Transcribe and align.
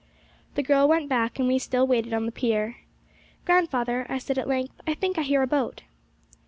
The 0.55 0.63
girl 0.63 0.87
went 0.87 1.09
back, 1.09 1.37
and 1.37 1.47
we 1.47 1.59
still 1.59 1.85
waited 1.85 2.11
on 2.11 2.25
the 2.25 2.31
pier. 2.31 2.77
'Grandfather,' 3.45 4.07
I 4.09 4.17
said 4.17 4.39
at 4.39 4.47
length, 4.47 4.73
'I 4.87 4.95
think 4.95 5.19
I 5.19 5.21
hear 5.21 5.43
a 5.43 5.47
boat.' 5.47 5.83